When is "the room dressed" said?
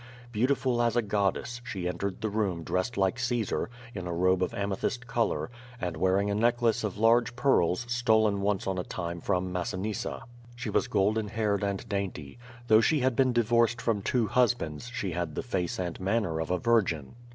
2.21-2.97